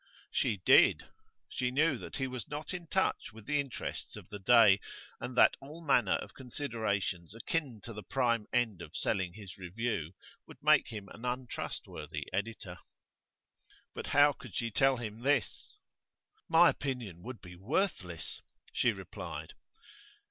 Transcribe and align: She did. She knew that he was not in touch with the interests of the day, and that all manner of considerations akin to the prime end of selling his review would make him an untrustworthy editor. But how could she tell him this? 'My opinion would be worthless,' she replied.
She 0.31 0.57
did. 0.57 1.03
She 1.47 1.69
knew 1.69 1.99
that 1.99 2.15
he 2.15 2.25
was 2.25 2.47
not 2.47 2.73
in 2.73 2.87
touch 2.87 3.31
with 3.33 3.45
the 3.45 3.59
interests 3.59 4.15
of 4.15 4.29
the 4.29 4.39
day, 4.39 4.79
and 5.19 5.37
that 5.37 5.55
all 5.61 5.85
manner 5.85 6.13
of 6.13 6.33
considerations 6.33 7.35
akin 7.35 7.81
to 7.83 7.93
the 7.93 8.01
prime 8.01 8.47
end 8.51 8.81
of 8.81 8.95
selling 8.95 9.33
his 9.33 9.59
review 9.59 10.13
would 10.47 10.57
make 10.63 10.87
him 10.87 11.07
an 11.09 11.23
untrustworthy 11.23 12.27
editor. 12.33 12.79
But 13.93 14.07
how 14.07 14.33
could 14.33 14.55
she 14.55 14.71
tell 14.71 14.97
him 14.97 15.19
this? 15.19 15.75
'My 16.49 16.69
opinion 16.71 17.21
would 17.21 17.39
be 17.39 17.55
worthless,' 17.55 18.41
she 18.73 18.91
replied. 18.91 19.53